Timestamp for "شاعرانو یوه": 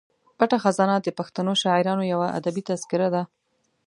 1.63-2.27